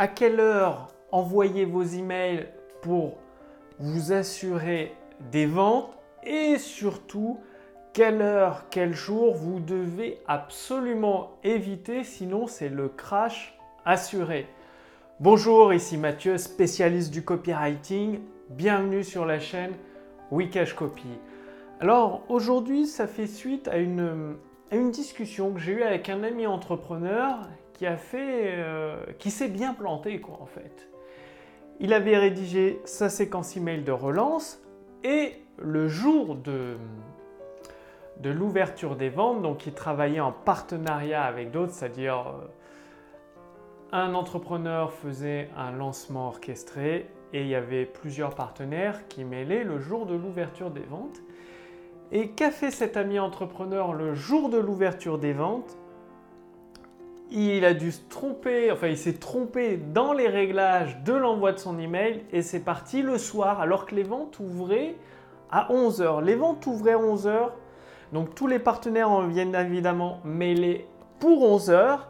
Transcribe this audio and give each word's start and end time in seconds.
à 0.00 0.08
quelle 0.08 0.40
heure 0.40 0.88
envoyer 1.12 1.66
vos 1.66 1.82
emails 1.82 2.48
pour 2.80 3.18
vous 3.78 4.12
assurer 4.12 4.94
des 5.30 5.44
ventes 5.44 5.92
et 6.22 6.56
surtout 6.56 7.38
quelle 7.92 8.22
heure, 8.22 8.64
quel 8.70 8.94
jour 8.94 9.34
vous 9.34 9.60
devez 9.60 10.22
absolument 10.26 11.36
éviter, 11.44 12.02
sinon 12.02 12.46
c'est 12.46 12.70
le 12.70 12.88
crash 12.88 13.58
assuré. 13.84 14.46
Bonjour, 15.18 15.74
ici 15.74 15.98
Mathieu, 15.98 16.38
spécialiste 16.38 17.10
du 17.10 17.22
copywriting. 17.22 18.20
Bienvenue 18.48 19.04
sur 19.04 19.26
la 19.26 19.38
chaîne 19.38 19.74
Wikash 20.30 20.72
Copy. 20.72 21.08
Alors 21.78 22.22
aujourd'hui, 22.30 22.86
ça 22.86 23.06
fait 23.06 23.26
suite 23.26 23.68
à 23.68 23.76
une, 23.76 24.38
une 24.72 24.92
discussion 24.92 25.52
que 25.52 25.60
j'ai 25.60 25.72
eue 25.72 25.82
avec 25.82 26.08
un 26.08 26.22
ami 26.22 26.46
entrepreneur 26.46 27.36
qui 27.80 27.86
a 27.86 27.96
fait, 27.96 28.56
euh, 28.58 28.94
qui 29.18 29.30
s'est 29.30 29.48
bien 29.48 29.72
planté 29.72 30.20
quoi 30.20 30.36
en 30.42 30.44
fait. 30.44 30.90
Il 31.78 31.94
avait 31.94 32.18
rédigé 32.18 32.78
sa 32.84 33.08
séquence 33.08 33.56
email 33.56 33.84
de 33.84 33.90
relance 33.90 34.62
et 35.02 35.42
le 35.56 35.88
jour 35.88 36.34
de, 36.34 36.76
l'ouverture 38.22 38.96
des 38.96 39.08
ventes, 39.08 39.40
donc 39.40 39.66
il 39.66 39.72
travaillait 39.72 40.20
en 40.20 40.30
partenariat 40.30 41.22
avec 41.22 41.52
d'autres, 41.52 41.72
c'est-à-dire 41.72 42.26
euh, 42.28 42.48
un 43.92 44.12
entrepreneur 44.12 44.92
faisait 44.92 45.48
un 45.56 45.70
lancement 45.70 46.28
orchestré 46.28 47.08
et 47.32 47.40
il 47.40 47.48
y 47.48 47.54
avait 47.54 47.86
plusieurs 47.86 48.34
partenaires 48.34 49.08
qui 49.08 49.24
mêlaient 49.24 49.64
le 49.64 49.78
jour 49.78 50.04
de 50.04 50.14
l'ouverture 50.14 50.70
des 50.70 50.84
ventes. 50.84 51.22
Et 52.12 52.32
qu'a 52.32 52.50
fait 52.50 52.72
cet 52.72 52.98
ami 52.98 53.18
entrepreneur 53.18 53.94
le 53.94 54.12
jour 54.14 54.50
de 54.50 54.58
l'ouverture 54.58 55.16
des 55.16 55.32
ventes? 55.32 55.78
Il 57.30 57.64
a 57.64 57.74
dû 57.74 57.92
se 57.92 58.00
tromper, 58.08 58.70
enfin 58.72 58.88
il 58.88 58.96
s'est 58.96 59.14
trompé 59.14 59.76
dans 59.76 60.12
les 60.12 60.28
réglages 60.28 61.02
de 61.04 61.12
l'envoi 61.12 61.52
de 61.52 61.58
son 61.58 61.78
email 61.78 62.24
et 62.32 62.42
c'est 62.42 62.60
parti 62.60 63.02
le 63.02 63.18
soir 63.18 63.60
alors 63.60 63.86
que 63.86 63.94
les 63.94 64.02
ventes 64.02 64.38
ouvraient 64.40 64.96
à 65.50 65.68
11h. 65.72 66.22
Les 66.24 66.34
ventes 66.34 66.66
ouvraient 66.66 66.94
à 66.94 66.98
11h, 66.98 67.50
donc 68.12 68.34
tous 68.34 68.46
les 68.46 68.58
partenaires 68.58 69.10
en 69.10 69.26
viennent 69.26 69.54
évidemment 69.54 70.20
mêler 70.24 70.86
pour 71.20 71.42
11h 71.42 72.00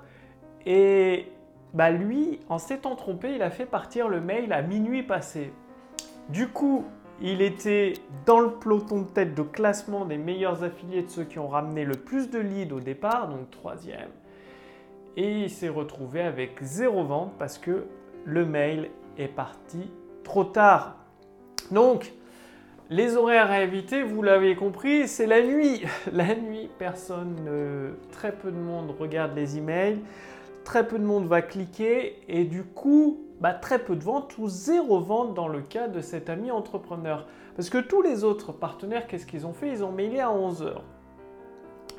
et 0.66 1.27
bah 1.74 1.90
lui, 1.90 2.40
en 2.48 2.58
s'étant 2.58 2.96
trompé, 2.96 3.34
il 3.34 3.42
a 3.42 3.50
fait 3.50 3.66
partir 3.66 4.08
le 4.08 4.20
mail 4.20 4.52
à 4.52 4.62
minuit 4.62 5.02
passé. 5.02 5.52
Du 6.28 6.48
coup, 6.48 6.84
il 7.20 7.42
était 7.42 7.92
dans 8.24 8.40
le 8.40 8.50
peloton 8.50 9.02
de 9.02 9.06
tête 9.06 9.34
de 9.34 9.42
classement 9.42 10.05
des 10.05 10.16
meilleurs 10.16 10.64
affiliés 10.64 11.02
de 11.02 11.10
ceux 11.10 11.24
qui 11.24 11.38
ont 11.38 11.48
ramené 11.48 11.84
le 11.84 11.94
plus 11.94 12.30
de 12.30 12.38
leads 12.38 12.74
au 12.74 12.80
départ, 12.80 13.28
donc 13.28 13.50
troisième 13.50 14.08
et 15.16 15.42
il 15.42 15.50
s'est 15.50 15.69
retrouvé 15.69 16.20
avec 16.20 16.62
zéro 16.62 17.05
vente 17.05 17.33
parce 17.39 17.58
que 17.58 17.84
le 18.25 18.44
mail 18.44 18.91
est 19.19 19.28
parti 19.28 19.91
trop 20.25 20.44
tard. 20.44 20.97
Donc, 21.70 22.12
les 22.89 23.17
horaires 23.17 23.50
à 23.50 23.62
éviter, 23.62 24.02
vous 24.02 24.22
l'avez 24.22 24.56
compris, 24.56 25.06
c'est 25.06 25.27
la 25.27 25.42
nuit. 25.42 25.84
La 26.12 26.34
nuit, 26.34 26.69
personne, 26.78 27.36
très 28.11 28.33
peu 28.33 28.50
de 28.50 28.58
monde 28.58 28.94
regarde 28.98 29.34
les 29.36 29.58
emails, 29.58 30.00
très 30.64 30.86
peu 30.86 30.98
de 30.98 31.05
monde 31.05 31.27
va 31.27 31.42
cliquer 31.42 32.20
et 32.28 32.45
du 32.45 32.64
coup, 32.64 33.20
bah, 33.41 33.55
très 33.55 33.78
peu 33.78 33.97
de 33.97 34.02
ventes 34.02 34.36
ou 34.39 34.48
zéro 34.48 35.00
vente 35.00 35.34
dans 35.34 35.48
le 35.48 35.61
cas 35.61 35.89
de 35.89 36.00
cet 36.00 36.28
ami 36.28 36.50
entrepreneur. 36.50 37.27
Parce 37.56 37.70
que 37.70 37.78
tous 37.78 38.02
les 38.02 38.24
autres 38.24 38.52
partenaires, 38.52 39.06
qu'est-ce 39.06 39.27
qu'ils 39.27 39.47
ont 39.47 39.52
fait? 39.52 39.69
Ils 39.69 39.84
ont 39.84 39.92
mailé 39.92 40.20
à 40.20 40.30
11 40.30 40.62
heures 40.62 40.84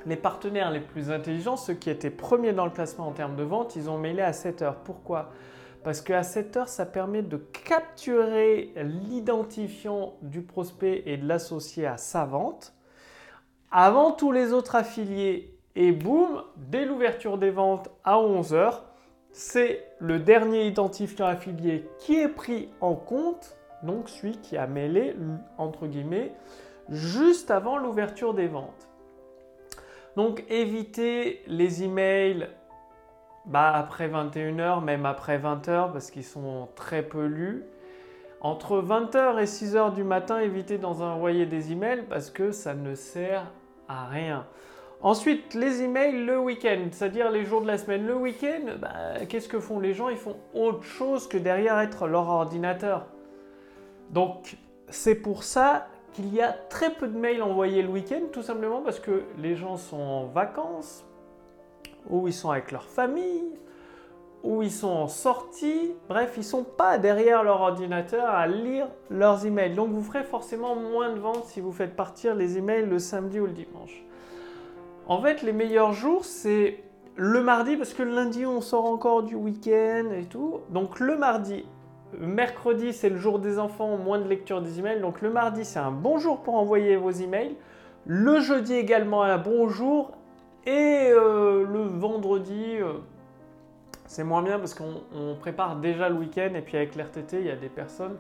les 0.05 0.16
partenaires 0.16 0.71
les 0.71 0.80
plus 0.80 1.11
intelligents, 1.11 1.57
ceux 1.57 1.73
qui 1.73 1.89
étaient 1.89 2.09
premiers 2.09 2.53
dans 2.53 2.66
le 2.66 2.71
classement 2.71 3.07
en 3.07 3.11
termes 3.11 3.35
de 3.35 3.44
vente, 3.44 3.75
ils 3.75 3.89
ont 3.89 3.97
mailé 3.97 4.21
à 4.21 4.33
7 4.33 4.61
heures. 4.61 4.77
Pourquoi? 4.77 5.31
Parce 5.83 6.02
qu'à 6.02 6.23
7 6.23 6.57
heures, 6.57 6.67
ça 6.67 6.85
permet 6.85 7.23
de 7.23 7.38
capturer 7.38 8.73
l'identifiant 8.75 10.13
du 10.22 10.41
prospect 10.41 11.03
et 11.05 11.17
de 11.17 11.27
l'associer 11.27 11.85
à 11.85 11.97
sa 11.97 12.25
vente 12.25 12.73
avant 13.72 14.11
tous 14.11 14.31
les 14.31 14.53
autres 14.53 14.75
affiliés. 14.75 15.57
Et 15.75 15.91
boum, 15.91 16.44
dès 16.57 16.85
l'ouverture 16.85 17.38
des 17.38 17.50
ventes 17.50 17.90
à 18.03 18.19
11 18.19 18.53
heures, 18.53 18.84
c'est 19.31 19.85
le 20.00 20.19
dernier 20.19 20.67
identifiant 20.67 21.25
affilié 21.25 21.88
qui 22.00 22.19
est 22.19 22.28
pris 22.28 22.69
en 22.81 22.95
compte, 22.95 23.56
donc 23.81 24.09
celui 24.09 24.38
qui 24.38 24.57
a 24.57 24.67
mêlé, 24.67 25.16
entre 25.57 25.88
guillemets, 25.88 26.34
juste 26.90 27.50
avant 27.50 27.78
l'ouverture 27.78 28.34
des 28.34 28.47
ventes. 28.47 28.91
Donc 30.16 30.44
évitez 30.49 31.41
les 31.47 31.83
emails 31.83 32.47
bah, 33.45 33.72
après 33.73 34.07
21h, 34.07 34.83
même 34.83 35.05
après 35.05 35.39
20h, 35.39 35.91
parce 35.91 36.11
qu'ils 36.11 36.25
sont 36.25 36.67
très 36.75 37.01
peu 37.01 37.25
lus. 37.25 37.63
Entre 38.41 38.81
20h 38.81 39.39
et 39.39 39.45
6h 39.45 39.94
du 39.94 40.03
matin, 40.03 40.39
évitez 40.39 40.77
d'envoyer 40.77 41.45
des 41.45 41.72
emails 41.72 42.03
parce 42.09 42.31
que 42.31 42.51
ça 42.51 42.73
ne 42.73 42.95
sert 42.95 43.51
à 43.88 44.07
rien. 44.07 44.45
Ensuite, 45.03 45.55
les 45.55 45.81
emails 45.81 46.25
le 46.25 46.39
week-end, 46.39 46.88
c'est-à-dire 46.91 47.31
les 47.31 47.43
jours 47.45 47.61
de 47.61 47.67
la 47.67 47.78
semaine. 47.78 48.05
Le 48.05 48.16
week-end, 48.16 48.78
bah, 48.79 49.25
qu'est-ce 49.28 49.47
que 49.47 49.59
font 49.59 49.79
les 49.79 49.93
gens? 49.93 50.09
Ils 50.09 50.17
font 50.17 50.38
autre 50.53 50.83
chose 50.83 51.28
que 51.28 51.38
derrière 51.38 51.79
être 51.79 52.07
leur 52.07 52.29
ordinateur. 52.29 53.07
Donc, 54.11 54.57
c'est 54.89 55.16
pour 55.16 55.43
ça 55.43 55.88
qu'il 56.13 56.33
y 56.33 56.41
a 56.41 56.51
très 56.51 56.91
peu 56.91 57.07
de 57.07 57.17
mails 57.17 57.41
envoyés 57.41 57.81
le 57.81 57.89
week-end, 57.89 58.22
tout 58.31 58.41
simplement 58.41 58.81
parce 58.81 58.99
que 58.99 59.23
les 59.38 59.55
gens 59.55 59.77
sont 59.77 59.99
en 59.99 60.25
vacances, 60.25 61.05
ou 62.09 62.27
ils 62.27 62.33
sont 62.33 62.49
avec 62.49 62.72
leur 62.72 62.85
famille, 62.85 63.51
ou 64.44 64.63
ils 64.63 64.72
sont 64.72 64.89
en 64.89 65.07
sortie, 65.07 65.94
bref, 66.09 66.33
ils 66.35 66.39
ne 66.39 66.45
sont 66.45 66.63
pas 66.63 66.97
derrière 66.97 67.44
leur 67.44 67.61
ordinateur 67.61 68.27
à 68.29 68.47
lire 68.47 68.88
leurs 69.09 69.45
emails. 69.45 69.75
Donc 69.75 69.91
vous 69.91 70.01
ferez 70.01 70.23
forcément 70.23 70.75
moins 70.75 71.13
de 71.13 71.19
ventes 71.19 71.45
si 71.45 71.61
vous 71.61 71.72
faites 71.72 71.95
partir 71.95 72.33
les 72.33 72.57
emails 72.57 72.85
le 72.85 72.97
samedi 72.97 73.39
ou 73.39 73.45
le 73.45 73.51
dimanche. 73.51 74.03
En 75.07 75.22
fait, 75.22 75.41
les 75.43 75.53
meilleurs 75.53 75.93
jours, 75.93 76.25
c'est 76.25 76.83
le 77.16 77.43
mardi, 77.43 77.78
parce 77.78 77.93
que 77.93 78.03
le 78.03 78.16
lundi, 78.16 78.45
on 78.45 78.61
sort 78.61 78.85
encore 78.85 79.23
du 79.23 79.35
week-end 79.35 80.09
et 80.11 80.25
tout. 80.25 80.61
Donc 80.69 80.99
le 80.99 81.17
mardi 81.17 81.66
Mercredi, 82.19 82.94
c'est 82.94 83.09
le 83.09 83.17
jour 83.17 83.39
des 83.39 83.59
enfants, 83.59 83.97
moins 83.97 84.19
de 84.19 84.27
lecture 84.27 84.61
des 84.61 84.79
emails. 84.79 84.99
Donc 84.99 85.22
le 85.22 85.29
mardi, 85.29 85.66
c'est 85.66 85.79
un 85.79 85.91
bon 85.91 86.17
jour 86.17 86.41
pour 86.41 86.55
envoyer 86.55 86.95
vos 86.95 87.11
emails. 87.11 87.55
Le 88.05 88.39
jeudi 88.39 88.73
également 88.73 89.23
un 89.23 89.38
bon 89.38 89.69
jour. 89.69 90.11
Et 90.66 91.09
euh, 91.09 91.66
le 91.66 91.81
vendredi, 91.81 92.77
euh, 92.79 92.94
c'est 94.05 94.23
moins 94.23 94.44
bien 94.44 94.59
parce 94.59 94.75
qu'on 94.75 95.35
prépare 95.39 95.77
déjà 95.77 96.09
le 96.09 96.16
week-end. 96.16 96.51
Et 96.55 96.61
puis 96.61 96.77
avec 96.77 96.95
l'RTT, 96.95 97.39
il 97.39 97.47
y 97.47 97.51
a 97.51 97.55
des 97.55 97.69
personnes 97.69 98.17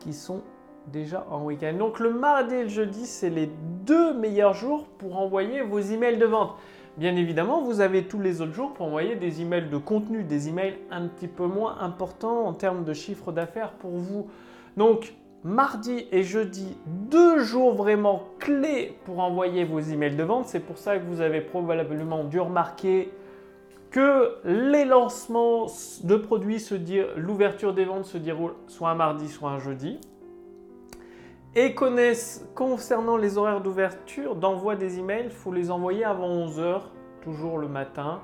qui 0.00 0.12
sont 0.12 0.42
déjà 0.88 1.26
en 1.30 1.44
week-end. 1.44 1.74
Donc 1.74 2.00
le 2.00 2.10
mardi 2.10 2.54
et 2.54 2.62
le 2.64 2.68
jeudi, 2.68 3.06
c'est 3.06 3.30
les 3.30 3.50
deux 3.86 4.14
meilleurs 4.14 4.54
jours 4.54 4.86
pour 4.98 5.18
envoyer 5.18 5.62
vos 5.62 5.78
emails 5.78 6.18
de 6.18 6.26
vente. 6.26 6.56
Bien 6.98 7.16
évidemment, 7.16 7.62
vous 7.62 7.80
avez 7.80 8.04
tous 8.04 8.20
les 8.20 8.42
autres 8.42 8.52
jours 8.52 8.74
pour 8.74 8.86
envoyer 8.86 9.16
des 9.16 9.40
emails 9.40 9.70
de 9.70 9.78
contenu, 9.78 10.24
des 10.24 10.50
emails 10.50 10.78
un 10.90 11.08
petit 11.08 11.26
peu 11.26 11.46
moins 11.46 11.78
importants 11.80 12.44
en 12.44 12.52
termes 12.52 12.84
de 12.84 12.92
chiffre 12.92 13.32
d'affaires 13.32 13.72
pour 13.72 13.92
vous. 13.92 14.28
Donc, 14.76 15.14
mardi 15.42 16.06
et 16.12 16.22
jeudi, 16.22 16.76
deux 16.86 17.38
jours 17.38 17.74
vraiment 17.74 18.24
clés 18.38 18.98
pour 19.06 19.20
envoyer 19.20 19.64
vos 19.64 19.80
emails 19.80 20.16
de 20.16 20.22
vente. 20.22 20.46
C'est 20.46 20.60
pour 20.60 20.76
ça 20.76 20.98
que 20.98 21.04
vous 21.06 21.22
avez 21.22 21.40
probablement 21.40 22.24
dû 22.24 22.38
remarquer 22.38 23.10
que 23.90 24.36
les 24.44 24.84
lancements 24.84 25.68
de 26.04 26.16
produits 26.16 26.62
l'ouverture 27.16 27.72
des 27.72 27.86
ventes 27.86 28.04
se 28.04 28.18
déroule 28.18 28.52
soit 28.66 28.90
un 28.90 28.94
mardi, 28.94 29.28
soit 29.28 29.50
un 29.50 29.58
jeudi. 29.58 29.98
Et 31.54 31.74
connaissent 31.74 32.48
concernant 32.54 33.18
les 33.18 33.36
horaires 33.36 33.60
d'ouverture, 33.60 34.36
d'envoi 34.36 34.74
des 34.74 34.98
emails, 34.98 35.26
il 35.26 35.30
faut 35.30 35.52
les 35.52 35.70
envoyer 35.70 36.02
avant 36.02 36.30
11h, 36.30 36.80
toujours 37.20 37.58
le 37.58 37.68
matin. 37.68 38.22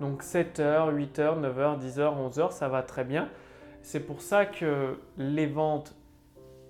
Donc 0.00 0.22
7h, 0.22 0.90
8h, 0.90 1.40
9h, 1.40 1.78
10h, 1.78 2.30
11h, 2.30 2.52
ça 2.52 2.68
va 2.68 2.82
très 2.82 3.04
bien. 3.04 3.28
C'est 3.82 4.00
pour 4.00 4.22
ça 4.22 4.46
que 4.46 4.98
les 5.18 5.46
ventes 5.46 5.94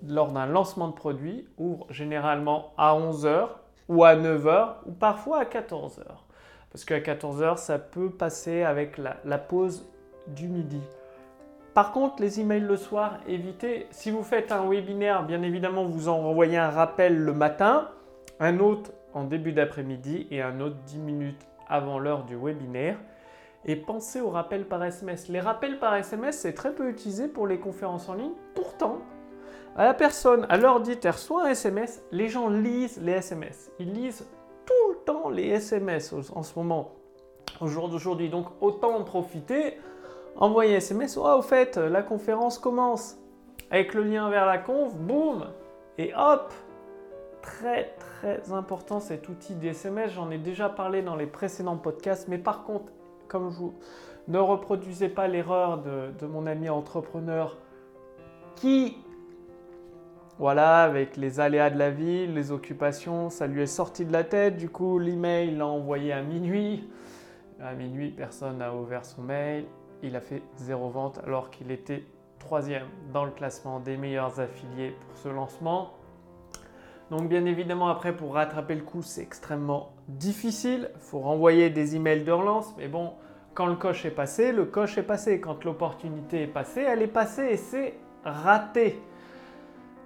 lors 0.05 0.33
d'un 0.33 0.47
lancement 0.47 0.89
de 0.89 0.95
produit 0.95 1.47
ouvrent 1.59 1.87
généralement 1.91 2.73
à 2.77 2.93
11h 2.97 3.47
ou 3.89 4.03
à 4.03 4.17
9h 4.17 4.79
ou 4.87 4.91
parfois 4.91 5.39
à 5.39 5.45
14h. 5.45 6.03
Parce 6.73 6.85
qu'à 6.85 6.99
14h, 6.99 7.57
ça 7.57 7.79
peut 7.79 8.11
passer 8.11 8.63
avec 8.65 8.99
la, 8.99 9.19
la 9.25 9.39
pause 9.39 9.89
du 10.27 10.49
midi. 10.49 10.81
Par 11.75 11.93
contre, 11.93 12.21
les 12.21 12.41
emails 12.41 12.61
le 12.61 12.77
soir, 12.77 13.19
évitez. 13.29 13.87
Si 13.91 14.11
vous 14.11 14.25
faites 14.25 14.51
un 14.51 14.69
webinaire, 14.69 15.25
bien 15.25 15.43
évidemment, 15.43 15.85
vous 15.85 16.09
envoyez 16.09 16.59
un 16.59 16.71
rappel 16.71 17.17
le 17.17 17.33
matin, 17.33 17.89
un 18.41 18.59
autre 18.59 18.91
en 19.15 19.25
début 19.25 19.53
d'après-midi 19.53 20.27
et 20.31 20.43
un 20.43 20.61
autre 20.61 20.77
10 20.87 20.99
minutes 20.99 21.47
avant 21.69 21.99
l'heure 21.99 22.25
du 22.25 22.37
webinaire. 22.37 22.99
Et 23.65 23.77
pensez 23.77 24.21
aux 24.21 24.31
rappels 24.31 24.65
par 24.67 24.83
SMS. 24.83 25.29
Les 25.29 25.41
rappels 25.41 25.79
par 25.79 25.95
SMS, 25.95 26.39
c'est 26.39 26.55
très 26.55 26.73
peu 26.75 26.89
utilisé 26.89 27.29
pour 27.29 27.47
les 27.47 27.61
conférences 27.61 28.09
en 28.09 28.15
ligne. 28.15 28.33
Pourtant, 28.55 28.99
à 29.77 29.85
la 29.85 29.95
personne, 29.95 30.47
à 30.49 30.57
l'heure 30.57 30.81
dite, 30.81 31.05
reçoit 31.05 31.47
un 31.47 31.51
SMS, 31.51 32.03
les 32.11 32.29
gens 32.29 32.49
lisent 32.49 33.01
les 33.01 33.13
SMS. 33.13 33.71
Ils 33.79 33.93
lisent 33.93 34.27
tout 34.67 34.93
le 34.93 34.97
temps 35.05 35.29
les 35.29 35.49
SMS 35.49 36.13
en 36.35 36.43
ce 36.43 36.59
moment, 36.59 36.95
au 37.61 37.69
jour 37.69 37.89
d'aujourd'hui. 37.89 38.29
Donc 38.29 38.47
autant 38.61 38.97
en 38.97 39.05
profiter 39.05 39.77
envoyer 40.37 40.75
SMS, 40.75 41.17
oh 41.17 41.27
au 41.27 41.43
fait, 41.43 41.77
la 41.77 42.03
conférence 42.03 42.59
commence. 42.59 43.17
Avec 43.71 43.95
le 43.95 44.03
lien 44.03 44.29
vers 44.31 44.47
la 44.47 44.59
conf, 44.59 44.95
boum, 44.97 45.47
et 45.99 46.13
hop, 46.17 46.53
très 47.43 47.95
très 47.99 48.53
important 48.53 49.01
cet 49.01 49.29
outil 49.29 49.55
d'SMS. 49.55 50.09
J'en 50.09 50.31
ai 50.31 50.39
déjà 50.39 50.69
parlé 50.69 51.03
dans 51.03 51.17
les 51.17 51.27
précédents 51.27 51.77
podcasts, 51.77 52.29
mais 52.29 52.39
par 52.39 52.65
contre, 52.65 52.93
comme 53.29 53.51
je 53.51 53.59
vous 53.59 53.75
ne 54.29 54.39
reproduisez 54.39 55.09
pas 55.09 55.29
l'erreur 55.29 55.79
de, 55.79 56.11
de, 56.19 56.27
mon 56.27 56.47
ami 56.47 56.69
entrepreneur 56.69 57.57
qui, 58.57 58.97
voilà, 60.39 60.83
avec 60.83 61.17
les 61.17 61.41
aléas 61.41 61.71
de 61.71 61.79
la 61.79 61.91
vie, 61.91 62.27
les 62.27 62.53
occupations, 62.53 63.31
ça 63.31 63.47
lui 63.47 63.63
est 63.63 63.67
sorti 63.67 64.05
de 64.05 64.13
la 64.13 64.25
tête. 64.25 64.57
Du 64.57 64.69
coup, 64.69 64.99
l'email 64.99 65.57
l'a 65.57 65.67
envoyé 65.67 66.13
à 66.13 66.23
minuit. 66.23 66.89
À 67.61 67.75
minuit, 67.75 68.11
personne 68.11 68.59
n'a 68.59 68.75
ouvert 68.75 69.05
son 69.05 69.23
mail. 69.23 69.65
Il 70.03 70.17
a 70.17 70.21
fait 70.21 70.43
zéro 70.57 70.89
vente 70.89 71.21
alors 71.25 71.51
qu'il 71.51 71.71
était 71.71 72.05
troisième 72.39 72.87
dans 73.13 73.25
le 73.25 73.31
classement 73.31 73.81
des 73.81 73.97
meilleurs 73.97 74.41
affiliés 74.41 74.97
pour 75.07 75.17
ce 75.19 75.29
lancement. 75.29 75.93
Donc 77.11 77.29
bien 77.29 77.45
évidemment 77.45 77.89
après 77.89 78.15
pour 78.15 78.35
rattraper 78.35 78.77
le 78.77 78.83
coup 78.83 79.03
c'est 79.03 79.21
extrêmement 79.21 79.93
difficile. 80.09 80.91
Il 80.95 81.01
faut 81.01 81.21
renvoyer 81.21 81.71
des 81.71 81.97
emails 81.97 82.25
de 82.25 82.33
relance. 82.33 82.75
Mais 82.79 82.89
bon, 82.89 83.13
quand 83.55 83.67
le 83.67 83.77
coche 83.77 84.05
est 84.05 84.11
passé, 84.11 84.53
le 84.53 84.65
coche 84.65 84.97
est 84.97 85.03
passé. 85.03 85.41
Quand 85.41 85.65
l'opportunité 85.65 86.43
est 86.43 86.47
passée, 86.47 86.83
elle 86.83 87.03
est 87.03 87.07
passée 87.09 87.49
et 87.51 87.57
c'est 87.57 87.99
raté. 88.25 89.01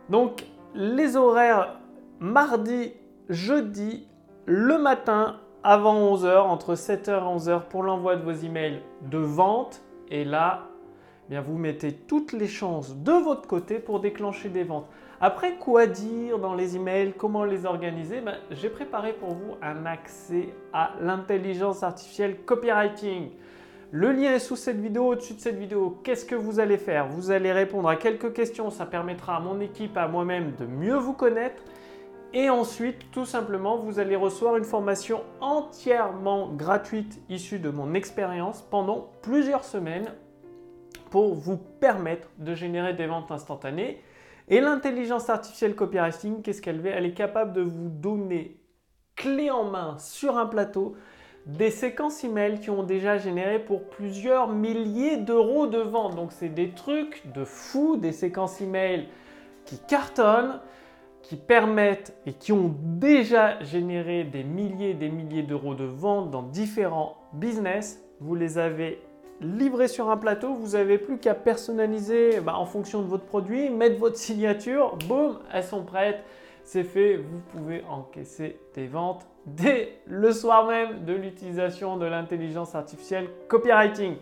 Donc 0.08 0.44
les 0.74 1.16
horaires 1.16 1.78
mardi, 2.18 2.94
jeudi, 3.28 4.08
le 4.46 4.78
matin 4.78 5.40
avant 5.62 5.94
11h, 6.14 6.40
entre 6.40 6.74
7h 6.74 7.10
et 7.10 7.38
11h 7.38 7.62
pour 7.68 7.82
l'envoi 7.82 8.16
de 8.16 8.22
vos 8.22 8.32
emails 8.32 8.82
de 9.02 9.18
vente. 9.18 9.82
Et 10.10 10.24
là, 10.24 10.68
eh 11.26 11.30
bien 11.30 11.40
vous 11.40 11.56
mettez 11.56 11.92
toutes 11.92 12.32
les 12.32 12.46
chances 12.46 12.96
de 12.96 13.12
votre 13.12 13.48
côté 13.48 13.78
pour 13.78 14.00
déclencher 14.00 14.48
des 14.48 14.64
ventes. 14.64 14.86
Après, 15.20 15.54
quoi 15.54 15.86
dire 15.86 16.38
dans 16.38 16.54
les 16.54 16.76
emails 16.76 17.14
Comment 17.16 17.44
les 17.44 17.64
organiser? 17.64 18.20
Ben, 18.20 18.36
J'ai 18.50 18.68
préparé 18.68 19.12
pour 19.12 19.30
vous 19.30 19.54
un 19.62 19.86
accès 19.86 20.50
à 20.72 20.92
l'intelligence 21.00 21.82
artificielle 21.82 22.36
copywriting. 22.44 23.30
Le 23.90 24.10
lien 24.10 24.34
est 24.34 24.40
sous 24.40 24.56
cette 24.56 24.80
vidéo, 24.80 25.06
au-dessus 25.12 25.34
de 25.34 25.40
cette 25.40 25.56
vidéo. 25.56 25.98
Qu'est-ce 26.02 26.24
que 26.24 26.34
vous 26.34 26.58
allez 26.58 26.78
faire? 26.78 27.06
Vous 27.06 27.30
allez 27.30 27.52
répondre 27.52 27.88
à 27.88 27.96
quelques 27.96 28.32
questions. 28.32 28.70
Ça 28.70 28.86
permettra 28.86 29.36
à 29.36 29.40
mon 29.40 29.60
équipe, 29.60 29.96
à 29.96 30.08
moi-même 30.08 30.52
de 30.58 30.66
mieux 30.66 30.96
vous 30.96 31.12
connaître. 31.12 31.62
Et 32.32 32.50
ensuite, 32.50 33.10
tout 33.12 33.26
simplement, 33.26 33.76
vous 33.76 34.00
allez 34.00 34.16
recevoir 34.16 34.56
une 34.56 34.64
formation 34.64 35.22
entièrement 35.40 36.48
gratuite 36.52 37.20
issue 37.28 37.60
de 37.60 37.70
mon 37.70 37.94
expérience 37.94 38.62
pendant 38.62 39.12
plusieurs 39.22 39.64
semaines 39.64 40.12
pour 41.10 41.34
vous 41.34 41.56
permettre 41.56 42.28
de 42.38 42.54
générer 42.54 42.92
des 42.94 43.06
ventes 43.06 43.30
instantanées. 43.30 44.02
Et 44.48 44.60
l'intelligence 44.60 45.30
artificielle 45.30 45.76
copywriting, 45.76 46.42
qu'est-ce 46.42 46.60
qu'elle 46.60 46.80
fait? 46.80 46.90
Elle 46.90 47.06
est 47.06 47.14
capable 47.14 47.52
de 47.52 47.62
vous 47.62 47.88
donner 47.88 48.60
clé 49.14 49.50
en 49.50 49.64
main 49.64 49.96
sur 49.98 50.36
un 50.36 50.46
plateau 50.46 50.96
des 51.46 51.70
séquences 51.70 52.24
email 52.24 52.58
qui 52.58 52.70
ont 52.70 52.82
déjà 52.82 53.18
généré 53.18 53.58
pour 53.58 53.88
plusieurs 53.88 54.48
milliers 54.48 55.18
d'euros 55.18 55.66
de 55.66 55.78
ventes. 55.78 56.16
Donc 56.16 56.32
c'est 56.32 56.48
des 56.48 56.70
trucs 56.70 57.22
de 57.32 57.44
fou, 57.44 57.96
des 57.96 58.12
séquences 58.12 58.60
email 58.60 59.08
qui 59.66 59.78
cartonnent, 59.78 60.60
qui 61.24 61.36
permettent 61.36 62.14
et 62.26 62.34
qui 62.34 62.52
ont 62.52 62.74
déjà 62.80 63.62
généré 63.62 64.24
des 64.24 64.44
milliers 64.44 64.90
et 64.90 64.94
des 64.94 65.08
milliers 65.08 65.42
d'euros 65.42 65.74
de 65.74 65.84
ventes 65.84 66.30
dans 66.30 66.42
différents 66.42 67.16
business. 67.32 68.02
Vous 68.20 68.34
les 68.34 68.58
avez 68.58 69.00
livré 69.40 69.88
sur 69.88 70.10
un 70.10 70.16
plateau, 70.16 70.54
vous 70.54 70.76
n'avez 70.76 70.98
plus 70.98 71.18
qu'à 71.18 71.34
personnaliser 71.34 72.40
bah, 72.40 72.56
en 72.56 72.66
fonction 72.66 73.02
de 73.02 73.06
votre 73.06 73.24
produit, 73.24 73.70
mettre 73.70 73.98
votre 73.98 74.16
signature, 74.16 74.96
boum, 75.08 75.38
elles 75.52 75.64
sont 75.64 75.82
prêtes, 75.82 76.22
c'est 76.62 76.84
fait, 76.84 77.16
vous 77.16 77.40
pouvez 77.52 77.82
encaisser 77.90 78.58
des 78.74 78.86
ventes 78.86 79.26
dès 79.46 80.00
le 80.06 80.30
soir 80.30 80.66
même 80.66 81.04
de 81.04 81.14
l'utilisation 81.14 81.96
de 81.96 82.06
l'intelligence 82.06 82.74
artificielle 82.74 83.28
copywriting. 83.48 84.16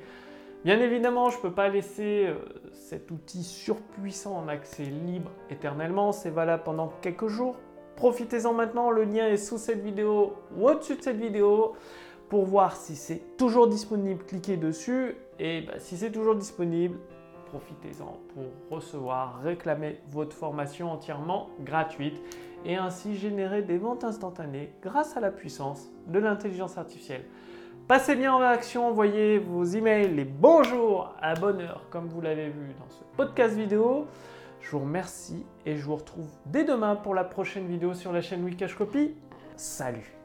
Bien 0.65 0.79
évidemment, 0.79 1.29
je 1.29 1.39
ne 1.39 1.43
peux 1.43 1.51
pas 1.51 1.69
laisser 1.69 2.27
euh, 2.29 2.37
cet 2.73 3.11
outil 3.11 3.43
surpuissant 3.43 4.37
en 4.37 4.47
accès 4.47 4.85
libre 4.85 5.33
éternellement, 5.51 6.13
c'est 6.13 6.31
valable 6.31 6.63
pendant 6.63 6.93
quelques 7.01 7.27
jours. 7.27 7.57
Profitez-en 7.97 8.55
maintenant, 8.55 8.93
le 8.93 9.03
lien 9.03 9.27
est 9.27 9.39
sous 9.39 9.59
cette 9.59 9.83
vidéo 9.83 10.35
ou 10.57 10.69
au-dessus 10.69 10.95
de 10.95 11.03
cette 11.03 11.19
vidéo 11.19 11.73
pour 12.29 12.45
voir 12.45 12.77
si 12.77 12.95
c'est 12.95 13.37
toujours 13.37 13.67
disponible, 13.67 14.25
cliquez 14.25 14.57
dessus 14.57 15.17
et 15.41 15.63
bah, 15.63 15.75
si 15.79 15.97
c'est 15.97 16.13
toujours 16.13 16.37
disponible, 16.37 16.97
profitez-en 17.47 18.21
pour 18.33 18.45
recevoir, 18.71 19.43
réclamer 19.43 19.99
votre 20.11 20.37
formation 20.37 20.93
entièrement 20.93 21.51
gratuite 21.61 22.23
et 22.65 22.77
ainsi 22.77 23.17
générer 23.17 23.63
des 23.63 23.79
ventes 23.79 24.05
instantanées 24.05 24.73
grâce 24.81 25.17
à 25.17 25.21
la 25.21 25.33
puissance 25.33 25.91
de 26.07 26.21
l'intelligence 26.21 26.79
artificielle. 26.79 27.25
Passez 27.89 28.15
bien 28.15 28.33
en 28.33 28.41
action, 28.41 28.87
envoyez 28.87 29.39
vos 29.39 29.65
emails 29.65 30.15
les 30.15 30.25
bonjours 30.25 31.15
à 31.21 31.35
bonne 31.35 31.61
heure 31.61 31.83
comme 31.91 32.09
vous 32.09 32.21
l'avez 32.21 32.49
vu 32.49 32.75
dans 32.79 32.89
ce 32.89 33.03
podcast 33.17 33.55
vidéo. 33.55 34.07
Je 34.61 34.71
vous 34.71 34.81
remercie 34.81 35.45
et 35.67 35.77
je 35.77 35.85
vous 35.85 35.97
retrouve 35.97 36.31
dès 36.47 36.65
demain 36.65 36.97
pour 36.97 37.15
la 37.15 37.25
prochaine 37.25 37.67
vidéo 37.67 37.95
sur 37.95 38.13
la 38.13 38.23
chaîne 38.23 38.45
Wikash 38.45 38.75
Copy. 38.75 39.15
Salut 39.57 40.22